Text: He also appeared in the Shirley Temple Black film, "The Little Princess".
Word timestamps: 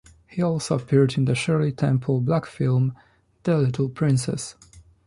He 0.25 0.41
also 0.41 0.77
appeared 0.77 1.15
in 1.15 1.25
the 1.25 1.35
Shirley 1.35 1.71
Temple 1.71 2.21
Black 2.21 2.47
film, 2.47 2.95
"The 3.43 3.55
Little 3.59 3.87
Princess". 3.87 4.55